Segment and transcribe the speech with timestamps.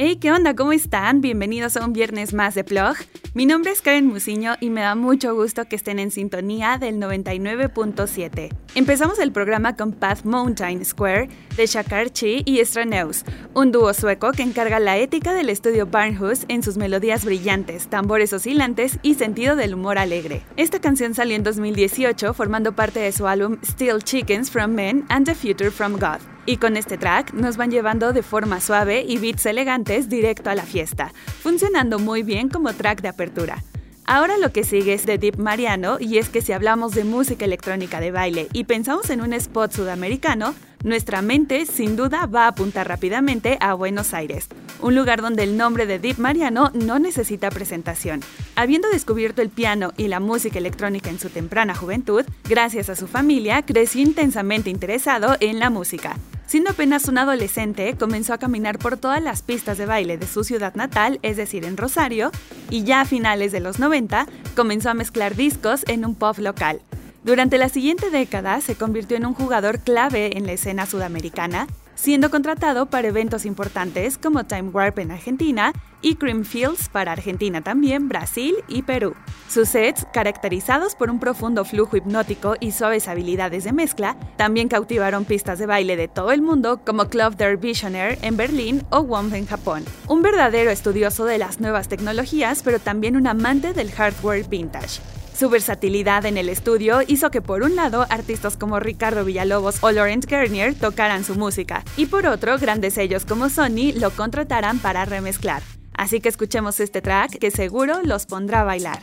[0.00, 0.54] Hey, ¿qué onda?
[0.54, 1.20] ¿Cómo están?
[1.20, 2.94] Bienvenidos a un viernes más de Plog.
[3.34, 7.00] Mi nombre es Karen Musiño y me da mucho gusto que estén en sintonía del
[7.00, 8.56] 99.7.
[8.76, 13.24] Empezamos el programa con Path Mountain Square de Shakar Chi y Straneus,
[13.54, 18.32] un dúo sueco que encarga la ética del estudio Barnhus en sus melodías brillantes, tambores
[18.32, 20.42] oscilantes y sentido del humor alegre.
[20.56, 25.26] Esta canción salió en 2018 formando parte de su álbum Still Chickens from Men and
[25.26, 26.20] the Future from God.
[26.48, 30.54] Y con este track nos van llevando de forma suave y beats elegantes directo a
[30.54, 31.12] la fiesta,
[31.42, 33.62] funcionando muy bien como track de apertura.
[34.06, 37.44] Ahora lo que sigue es de Deep Mariano y es que si hablamos de música
[37.44, 42.48] electrónica de baile y pensamos en un spot sudamericano, nuestra mente sin duda va a
[42.48, 44.48] apuntar rápidamente a Buenos Aires,
[44.80, 48.20] un lugar donde el nombre de Deep Mariano no necesita presentación.
[48.56, 53.06] Habiendo descubierto el piano y la música electrónica en su temprana juventud, gracias a su
[53.06, 56.16] familia creció intensamente interesado en la música.
[56.46, 60.44] Siendo apenas un adolescente, comenzó a caminar por todas las pistas de baile de su
[60.44, 62.30] ciudad natal, es decir, en Rosario,
[62.70, 64.26] y ya a finales de los 90
[64.56, 66.80] comenzó a mezclar discos en un pub local.
[67.28, 72.30] Durante la siguiente década se convirtió en un jugador clave en la escena sudamericana, siendo
[72.30, 78.54] contratado para eventos importantes como Time Warp en Argentina y Creamfields para Argentina también, Brasil
[78.66, 79.14] y Perú.
[79.46, 85.26] Sus sets, caracterizados por un profundo flujo hipnótico y suaves habilidades de mezcla, también cautivaron
[85.26, 89.34] pistas de baile de todo el mundo como Club der Visionaire en Berlín o WOMF
[89.34, 89.84] en Japón.
[90.06, 95.02] Un verdadero estudioso de las nuevas tecnologías, pero también un amante del hardware vintage.
[95.38, 99.92] Su versatilidad en el estudio hizo que por un lado artistas como Ricardo Villalobos o
[99.92, 105.04] Laurent Garnier tocaran su música y por otro grandes sellos como Sony lo contrataran para
[105.04, 105.62] remezclar.
[105.94, 108.98] Así que escuchemos este track que seguro los pondrá a bailar.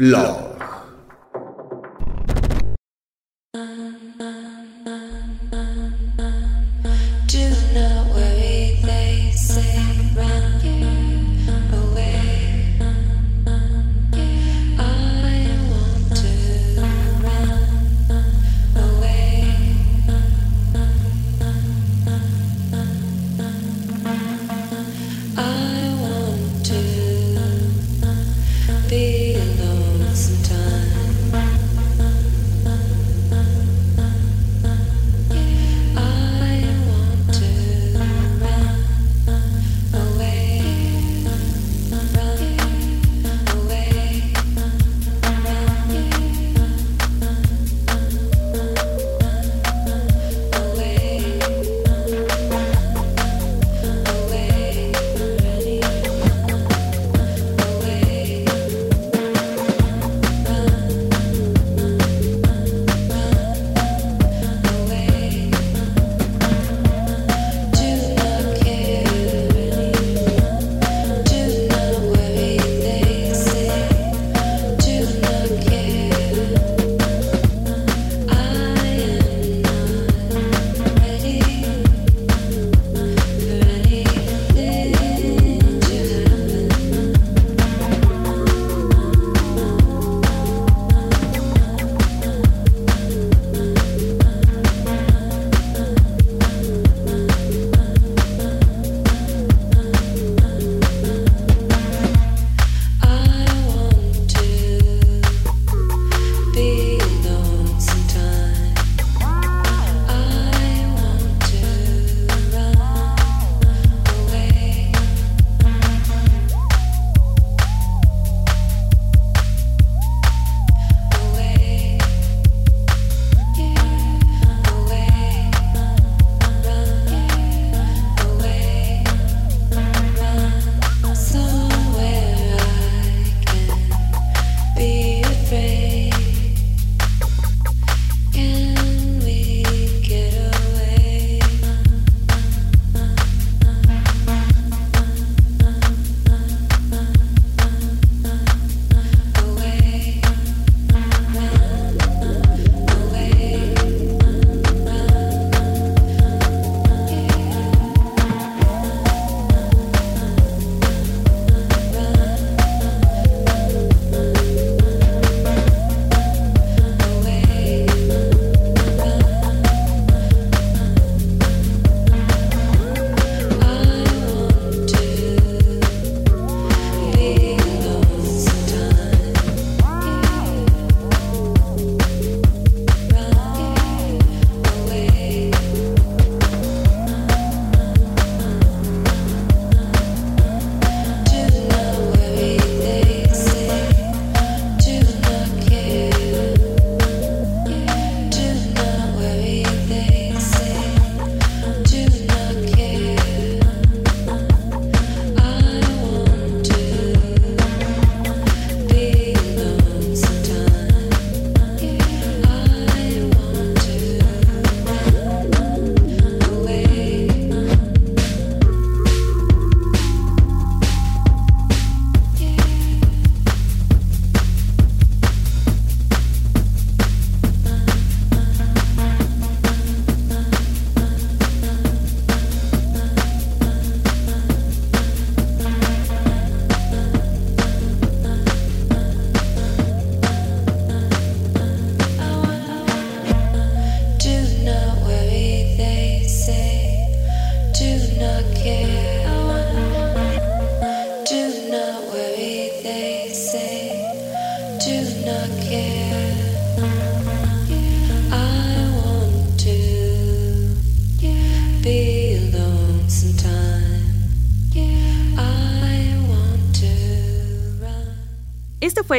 [0.00, 0.49] Blog.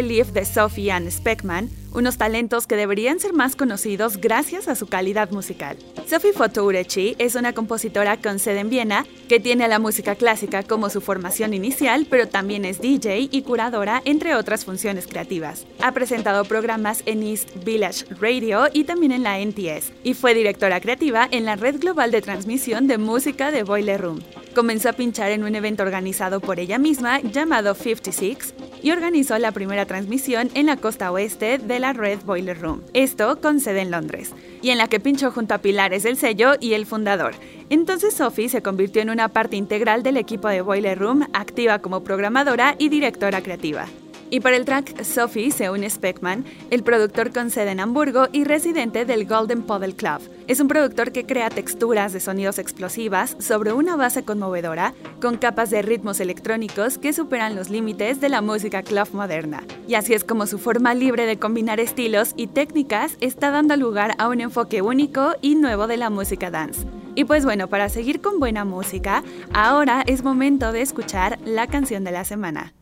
[0.01, 5.29] De Sophie Ann Speckman, unos talentos que deberían ser más conocidos gracias a su calidad
[5.29, 5.77] musical.
[6.07, 10.89] Sophie Fotourechi es una compositora con sede en Viena que tiene la música clásica como
[10.89, 15.67] su formación inicial, pero también es DJ y curadora, entre otras funciones creativas.
[15.83, 20.81] Ha presentado programas en East Village Radio y también en la NTS, y fue directora
[20.81, 24.23] creativa en la red global de transmisión de música de Boiler Room.
[24.55, 29.51] Comenzó a pinchar en un evento organizado por ella misma llamado 56 y organizó la
[29.51, 33.91] primera transmisión en la costa oeste de la Red Boiler Room, esto con sede en
[33.91, 37.33] Londres, y en la que pinchó junto a pilares del sello y el fundador.
[37.69, 42.03] Entonces Sophie se convirtió en una parte integral del equipo de Boiler Room, activa como
[42.03, 43.87] programadora y directora creativa.
[44.33, 48.45] Y para el track Sophie se une Speckman, el productor con sede en Hamburgo y
[48.45, 50.21] residente del Golden Puddle Club.
[50.47, 55.69] Es un productor que crea texturas de sonidos explosivas sobre una base conmovedora, con capas
[55.69, 59.63] de ritmos electrónicos que superan los límites de la música club moderna.
[59.85, 64.15] Y así es como su forma libre de combinar estilos y técnicas está dando lugar
[64.17, 66.87] a un enfoque único y nuevo de la música dance.
[67.15, 72.05] Y pues bueno, para seguir con buena música, ahora es momento de escuchar la canción
[72.05, 72.73] de la semana.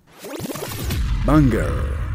[1.30, 2.09] Banger.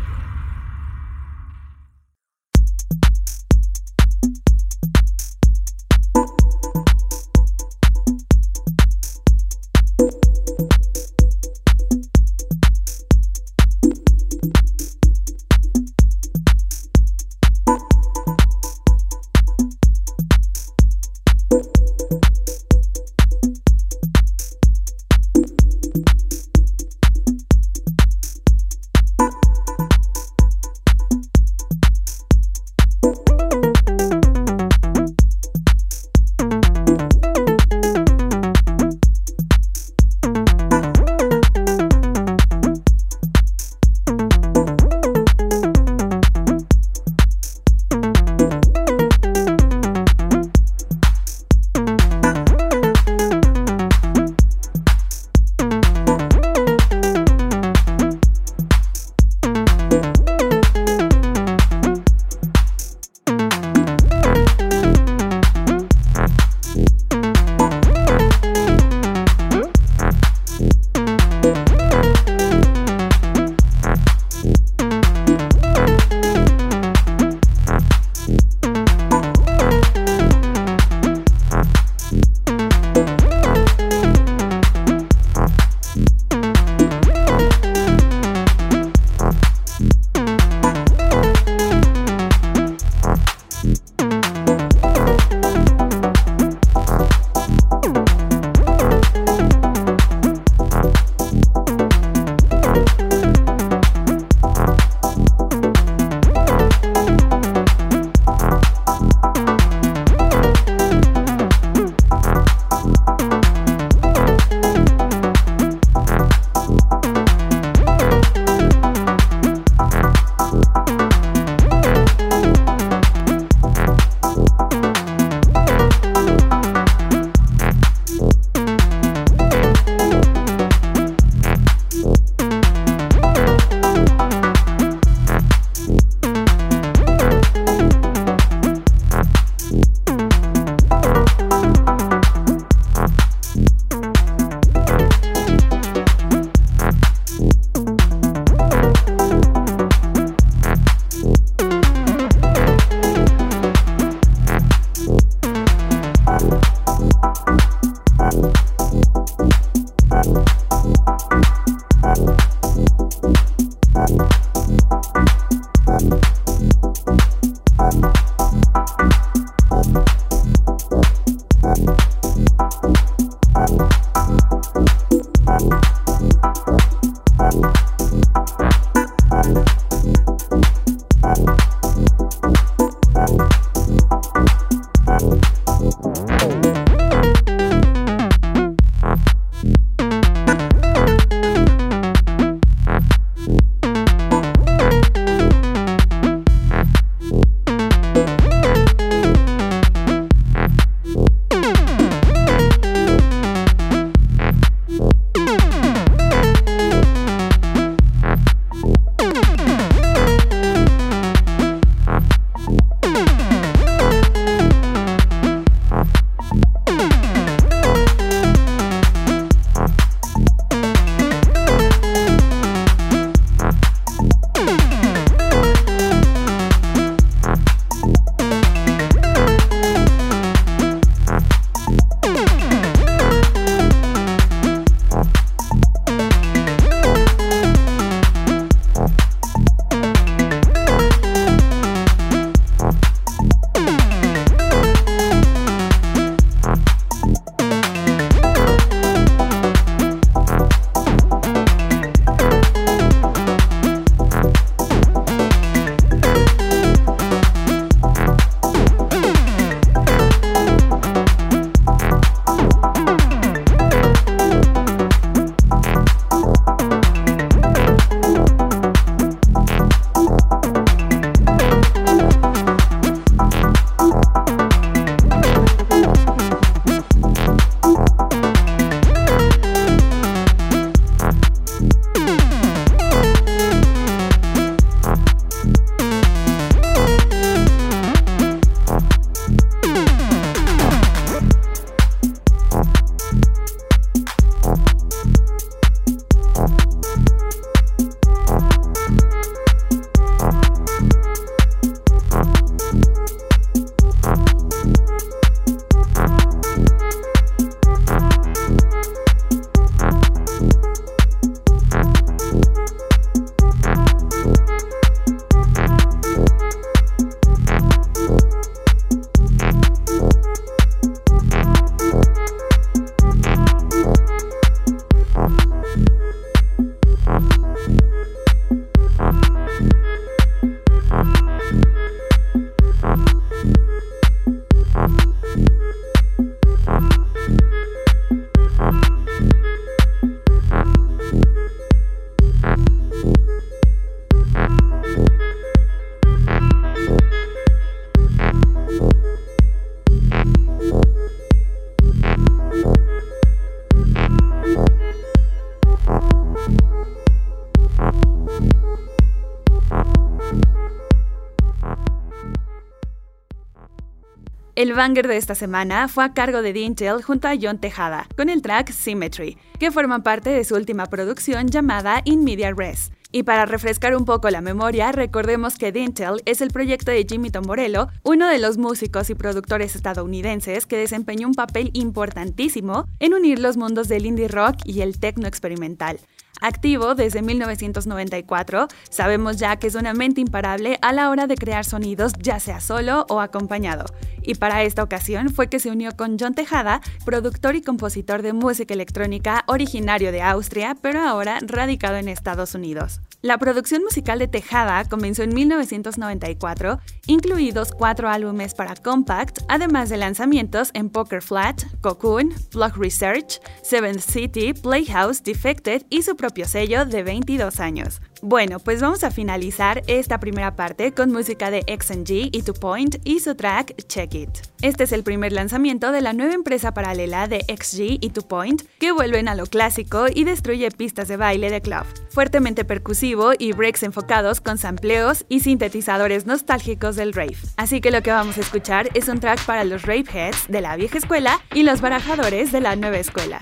[364.76, 368.48] El banger de esta semana fue a cargo de Dintel junto a John Tejada, con
[368.48, 373.12] el track Symmetry, que forma parte de su última producción llamada In Media Res.
[373.30, 377.50] Y para refrescar un poco la memoria, recordemos que Dintel es el proyecto de Jimmy
[377.50, 383.60] Tomborello, uno de los músicos y productores estadounidenses que desempeñó un papel importantísimo en unir
[383.60, 386.18] los mundos del indie rock y el techno experimental.
[386.64, 391.84] Activo desde 1994, sabemos ya que es una mente imparable a la hora de crear
[391.84, 394.06] sonidos, ya sea solo o acompañado.
[394.40, 398.54] Y para esta ocasión fue que se unió con John Tejada, productor y compositor de
[398.54, 403.20] música electrónica originario de Austria, pero ahora radicado en Estados Unidos.
[403.44, 410.16] La producción musical de Tejada comenzó en 1994, incluidos cuatro álbumes para Compact, además de
[410.16, 417.04] lanzamientos en Poker Flat, Cocoon, Block Research, Seventh City, Playhouse, Defected y su propio sello
[417.04, 418.22] de 22 años.
[418.46, 423.16] Bueno, pues vamos a finalizar esta primera parte con música de XNG y Two Point
[423.24, 424.50] y su track Check It.
[424.82, 428.82] Este es el primer lanzamiento de la nueva empresa paralela de XG y Two Point,
[428.98, 433.72] que vuelven a lo clásico y destruye pistas de baile de club, fuertemente percusivo y
[433.72, 437.56] breaks enfocados con sampleos y sintetizadores nostálgicos del rave.
[437.78, 440.82] Así que lo que vamos a escuchar es un track para los rave heads de
[440.82, 443.58] la vieja escuela y los barajadores de la nueva escuela.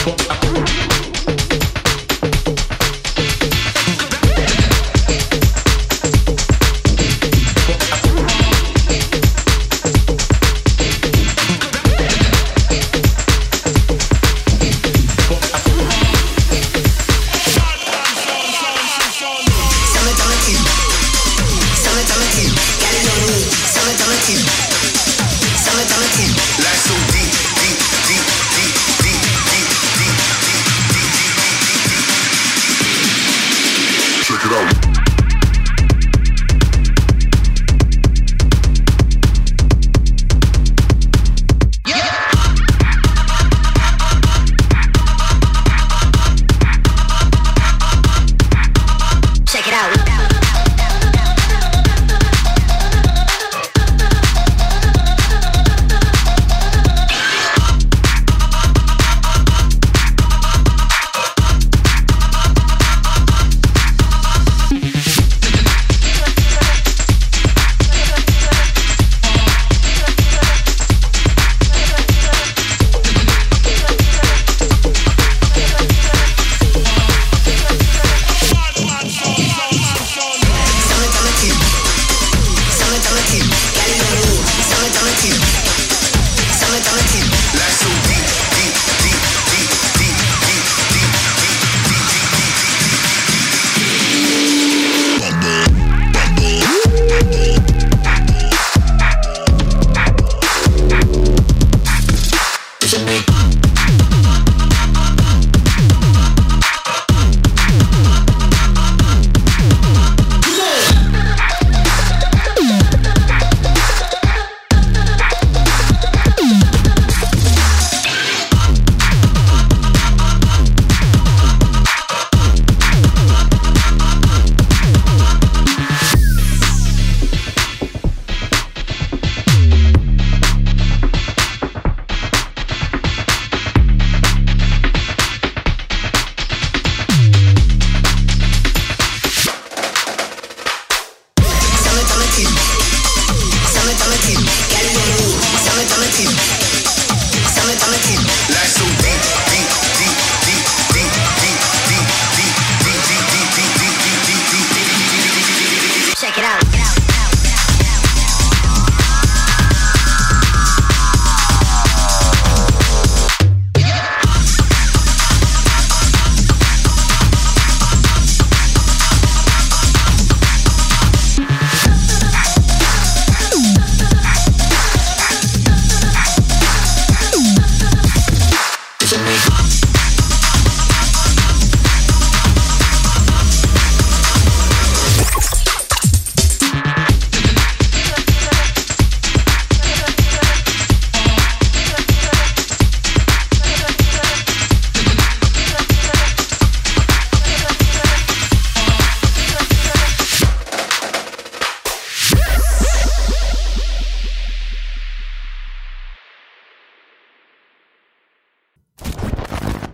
[0.00, 0.39] Check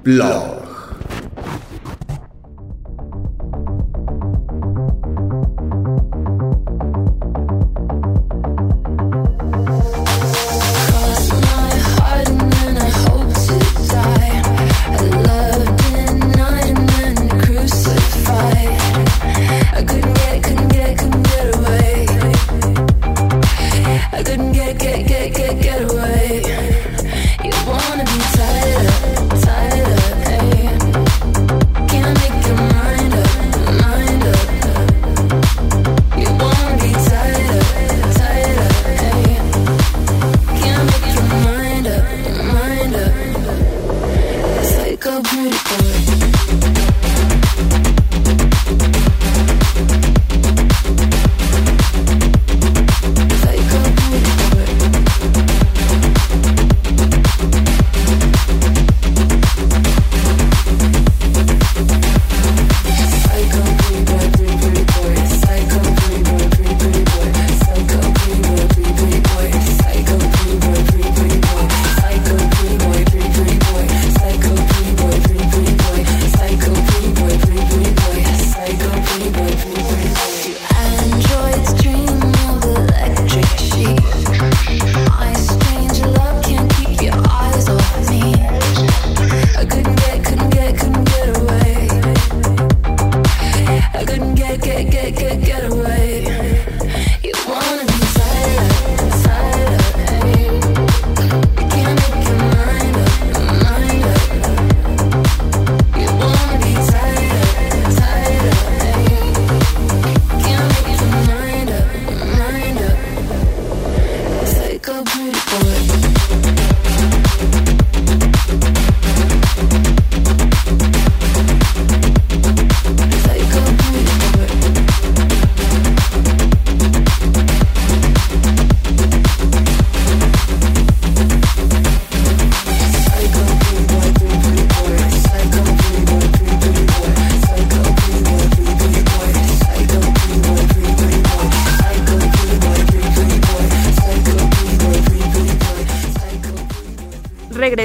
[0.07, 0.46] Blog.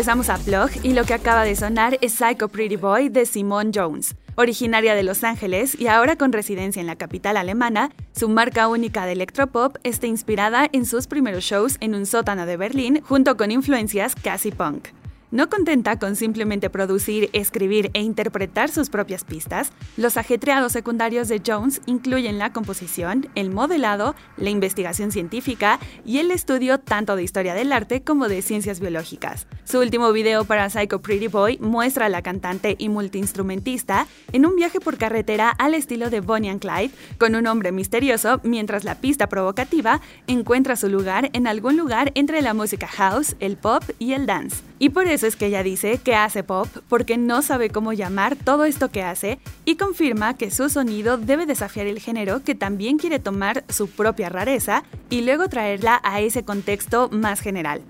[0.02, 3.70] Regresamos a Plug y lo que acaba de sonar es Psycho Pretty Boy de Simone
[3.72, 4.16] Jones.
[4.34, 9.06] Originaria de Los Ángeles y ahora con residencia en la capital alemana, su marca única
[9.06, 13.52] de electropop está inspirada en sus primeros shows en un sótano de Berlín junto con
[13.52, 14.88] influencias casi punk.
[15.32, 21.42] No contenta con simplemente producir, escribir e interpretar sus propias pistas, los ajetreados secundarios de
[21.46, 27.54] Jones incluyen la composición, el modelado, la investigación científica y el estudio tanto de historia
[27.54, 29.48] del arte como de ciencias biológicas.
[29.64, 34.58] Su último video para Psycho Pretty Boy muestra a la cantante y multiinstrumentista en un
[34.58, 38.96] viaje por carretera al estilo de Bonnie and Clyde, con un hombre misterioso, mientras la
[38.96, 44.12] pista provocativa encuentra su lugar en algún lugar entre la música house, el pop y
[44.12, 44.71] el dance.
[44.82, 48.36] Y por eso es que ella dice que hace pop porque no sabe cómo llamar
[48.36, 52.98] todo esto que hace y confirma que su sonido debe desafiar el género que también
[52.98, 57.84] quiere tomar su propia rareza y luego traerla a ese contexto más general.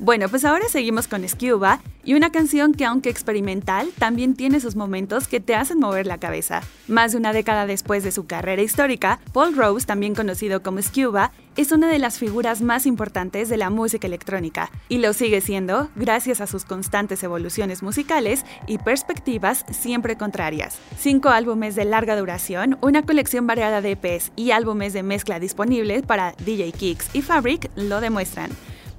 [0.00, 4.74] Bueno, pues ahora seguimos con Scuba y una canción que aunque experimental, también tiene sus
[4.74, 6.62] momentos que te hacen mover la cabeza.
[6.88, 11.30] Más de una década después de su carrera histórica, Paul Rose, también conocido como Scuba,
[11.56, 15.88] es una de las figuras más importantes de la música electrónica y lo sigue siendo
[15.94, 20.78] gracias a sus constantes evoluciones musicales y perspectivas siempre contrarias.
[20.98, 26.02] Cinco álbumes de larga duración, una colección variada de EPs y álbumes de mezcla disponibles
[26.02, 28.50] para DJ Kicks y Fabric lo demuestran.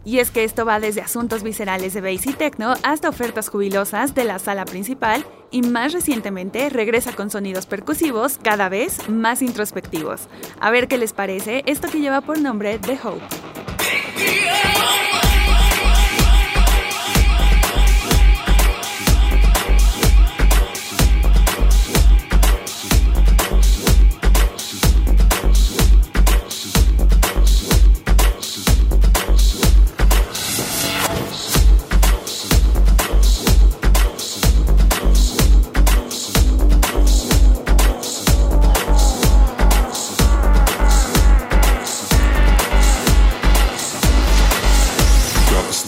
[0.06, 4.14] Y es que esto va desde asuntos viscerales de bass y techno hasta ofertas jubilosas
[4.14, 10.28] de la sala principal y más recientemente regresa con sonidos percusivos cada vez más introspectivos.
[10.60, 13.45] A ver qué les parece esto que lleva por nombre The Hope.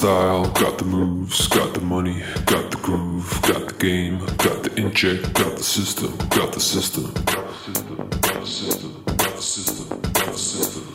[0.08, 4.74] Style, got the moves, got the money, got the groove, got the game, got the
[4.78, 7.12] inject, got the system, got the system.
[7.26, 10.86] Got the taste, got the system, got the system.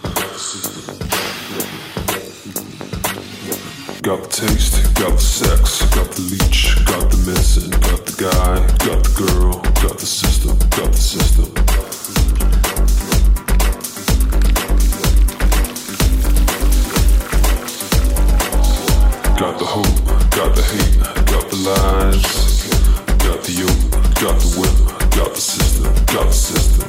[4.01, 8.55] Got taste, got sex, got the leech, got the medicine, got the guy,
[8.87, 11.72] got the girl, got the system, got the system.
[19.42, 22.22] Got the hope, got the hate, got the lies,
[23.26, 23.90] got the yoke,
[24.22, 26.88] got the whip, got the system, got the system.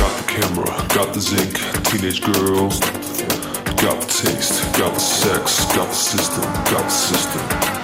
[0.00, 2.80] Got the camera, got the zinc, teenage girls,
[3.82, 7.83] got the taste, got the sex, got the system, got the system.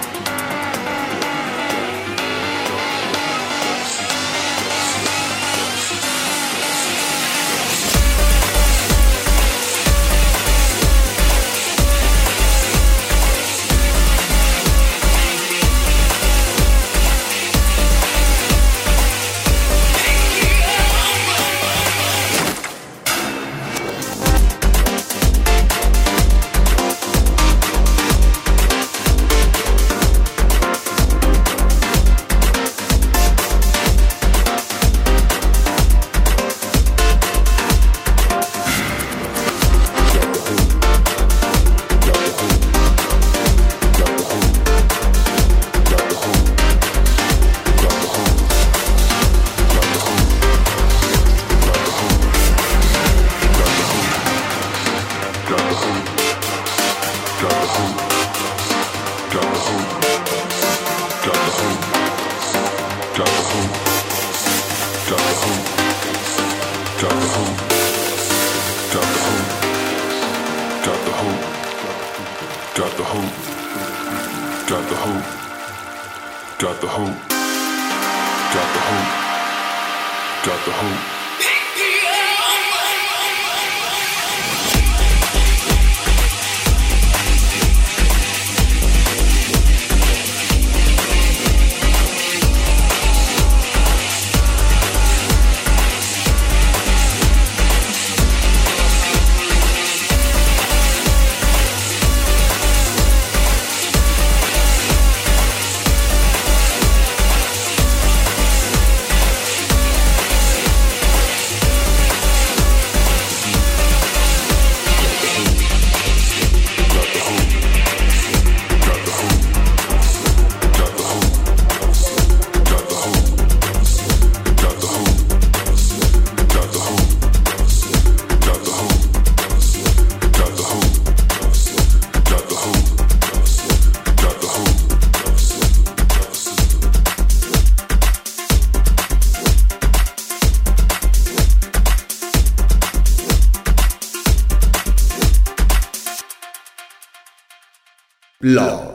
[148.51, 148.90] Blog.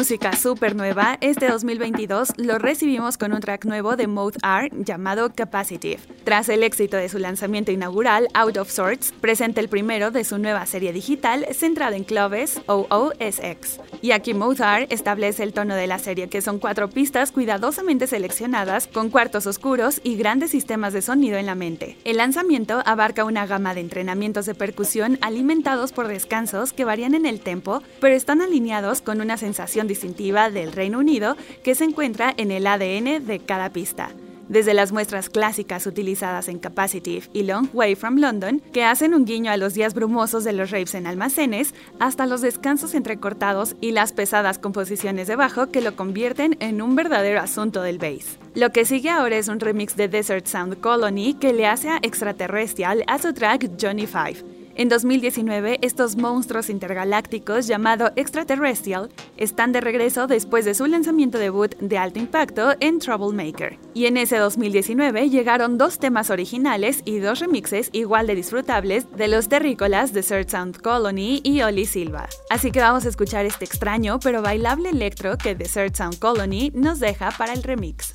[0.00, 5.34] Música súper nueva, este 2022 lo recibimos con un track nuevo de Mode R llamado
[5.34, 5.98] Capacitive.
[6.24, 10.36] Tras el éxito de su lanzamiento inaugural, Out of Sorts, presenta el primero de su
[10.38, 13.80] nueva serie digital centrada en clubes OOSX.
[14.02, 18.06] Y aquí Mode R establece el tono de la serie, que son cuatro pistas cuidadosamente
[18.06, 21.96] seleccionadas con cuartos oscuros y grandes sistemas de sonido en la mente.
[22.04, 27.24] El lanzamiento abarca una gama de entrenamientos de percusión alimentados por descansos que varían en
[27.24, 32.34] el tempo, pero están alineados con una sensación distintiva del Reino Unido que se encuentra
[32.36, 34.10] en el ADN de cada pista.
[34.50, 39.24] Desde las muestras clásicas utilizadas en Capacitive y Long Way from London, que hacen un
[39.24, 43.92] guiño a los días brumosos de los raves en almacenes, hasta los descansos entrecortados y
[43.92, 48.38] las pesadas composiciones de bajo que lo convierten en un verdadero asunto del bass.
[48.56, 52.00] Lo que sigue ahora es un remix de Desert Sound Colony que le hace a
[52.02, 54.59] Extraterrestrial a su track Johnny Five.
[54.80, 61.74] En 2019, estos monstruos intergalácticos llamado Extraterrestrial están de regreso después de su lanzamiento debut
[61.80, 63.78] de alto impacto en Troublemaker.
[63.92, 69.28] Y en ese 2019 llegaron dos temas originales y dos remixes igual de disfrutables de
[69.28, 72.26] los terrícolas Desert Sound Colony y Oli Silva.
[72.48, 77.00] Así que vamos a escuchar este extraño pero bailable electro que Desert Sound Colony nos
[77.00, 78.14] deja para el remix.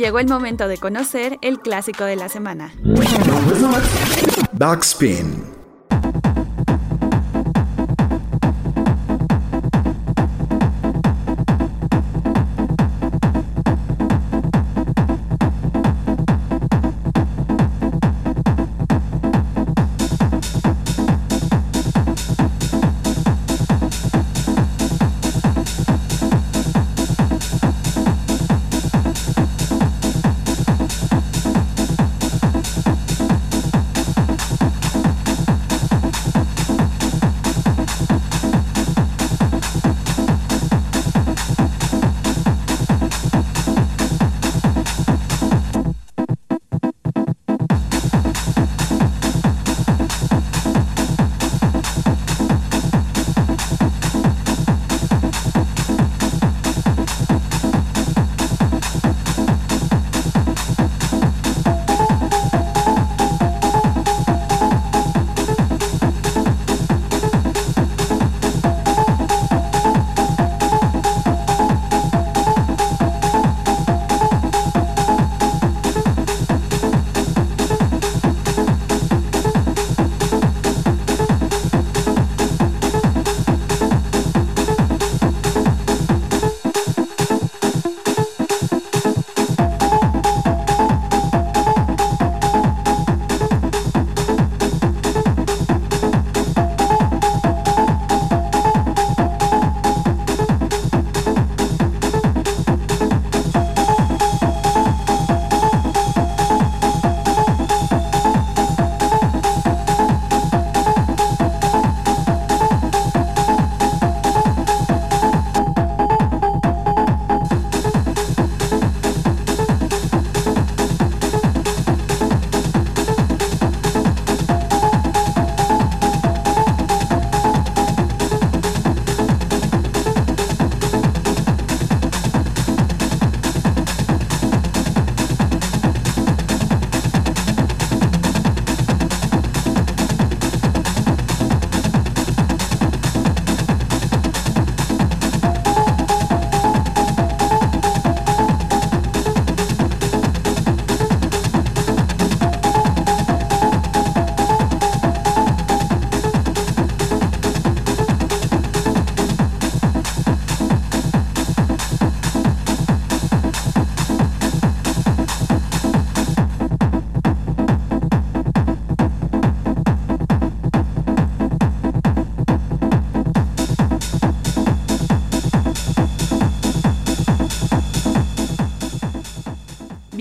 [0.00, 2.72] Llegó el momento de conocer el clásico de la semana.
[4.52, 5.59] Backspin.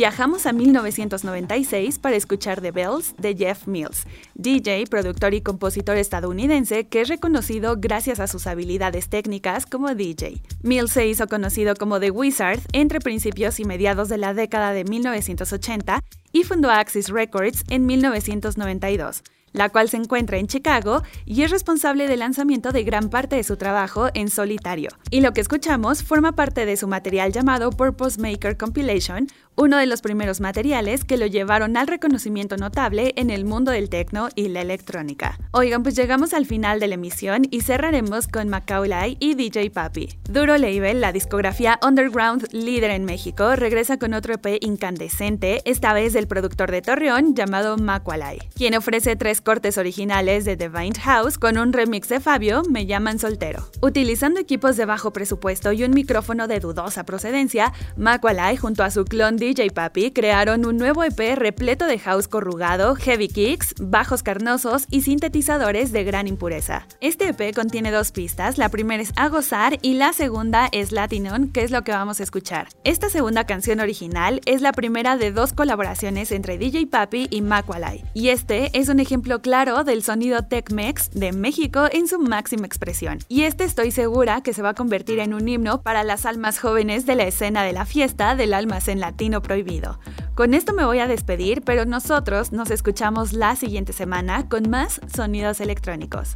[0.09, 6.87] Viajamos a 1996 para escuchar The Bells de Jeff Mills, DJ, productor y compositor estadounidense
[6.87, 10.41] que es reconocido gracias a sus habilidades técnicas como DJ.
[10.63, 14.83] Mills se hizo conocido como The Wizard entre principios y mediados de la década de
[14.83, 19.21] 1980 y fundó Axis Records en 1992
[19.53, 23.43] la cual se encuentra en Chicago y es responsable del lanzamiento de gran parte de
[23.43, 24.89] su trabajo en solitario.
[25.09, 29.27] Y lo que escuchamos forma parte de su material llamado Purpose Maker Compilation,
[29.59, 33.89] uno de los primeros materiales que lo llevaron al reconocimiento notable en el mundo del
[33.89, 35.37] techno y la electrónica.
[35.51, 40.17] Oigan, pues llegamos al final de la emisión y cerraremos con Macaulay y DJ Papi.
[40.29, 46.13] Duro Label, la discografía underground líder en México, regresa con otro EP incandescente, esta vez
[46.13, 51.57] del productor de Torreón llamado Macaulay, quien ofrece tres cortes originales de Divine House con
[51.57, 53.69] un remix de Fabio, Me llaman soltero.
[53.81, 59.03] Utilizando equipos de bajo presupuesto y un micrófono de dudosa procedencia, Macaulay junto a su
[59.03, 64.85] clon DJ Papi crearon un nuevo EP repleto de house corrugado, heavy kicks, bajos carnosos
[64.91, 66.85] y sintetizadores de gran impureza.
[67.01, 71.47] Este EP contiene dos pistas, la primera es A Gozar y la segunda es Latinon,
[71.47, 72.67] que es lo que vamos a escuchar.
[72.83, 78.03] Esta segunda canción original es la primera de dos colaboraciones entre DJ Papi y Macaulay,
[78.13, 83.17] y este es un ejemplo claro del sonido Tech-Mex de México en su máxima expresión.
[83.27, 86.59] Y este estoy segura que se va a convertir en un himno para las almas
[86.59, 89.99] jóvenes de la escena de la fiesta del almacén latino prohibido.
[90.35, 95.01] Con esto me voy a despedir, pero nosotros nos escuchamos la siguiente semana con más
[95.13, 96.35] sonidos electrónicos.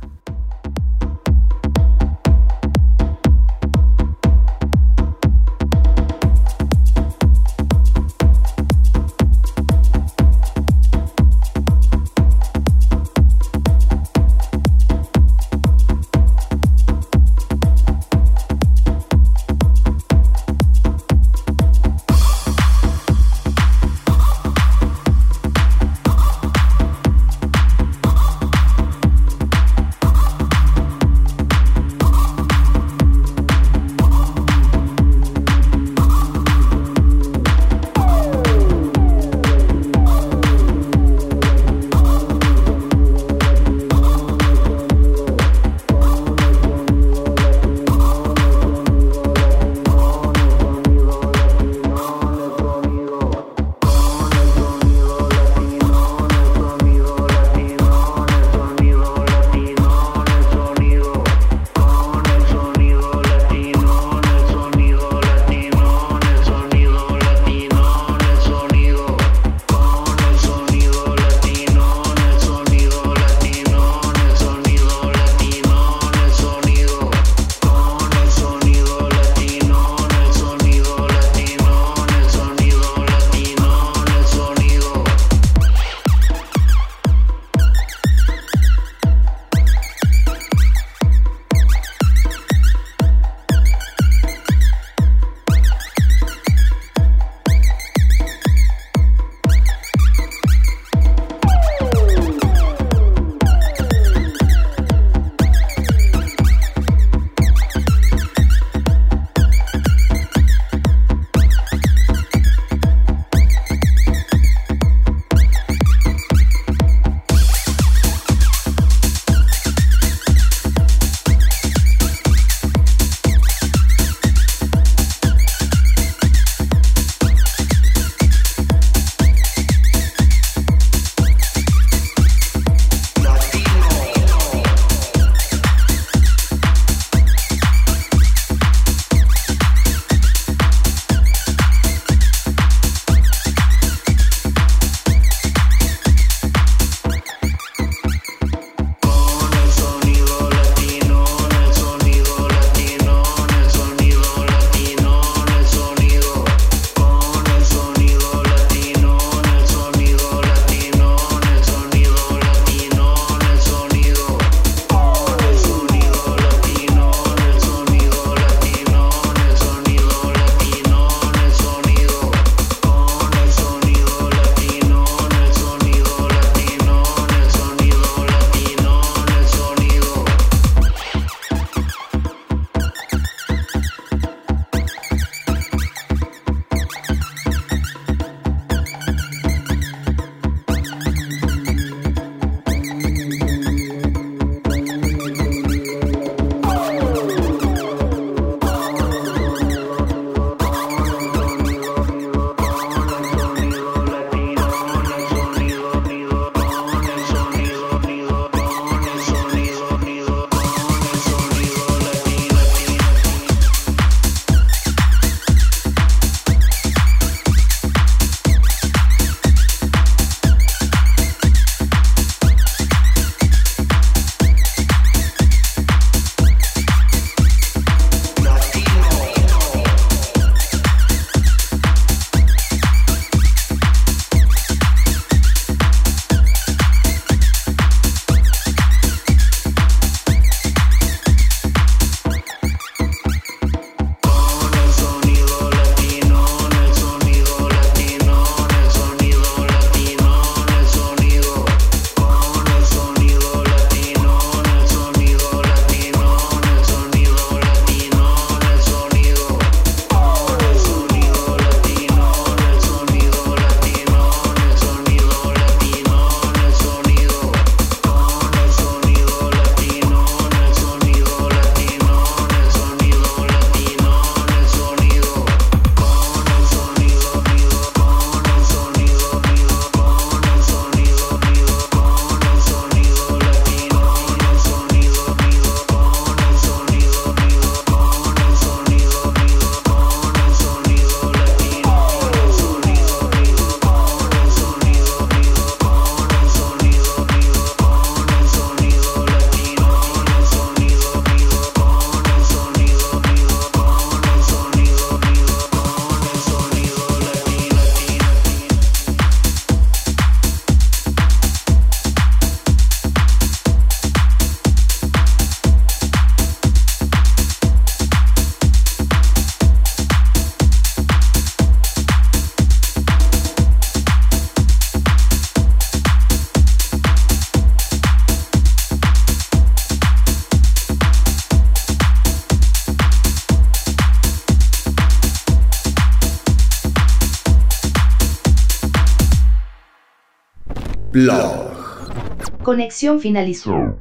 [342.64, 343.98] Conexión finalizó.